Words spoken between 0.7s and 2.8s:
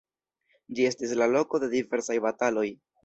Ĝi estis la loko de diversaj bataloj.